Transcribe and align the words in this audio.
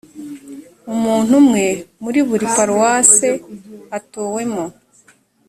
umuntu 0.93 1.31
umwe 1.41 1.65
muri 2.03 2.19
buri 2.27 2.45
paruwase 2.55 3.29
atowemo 3.97 4.63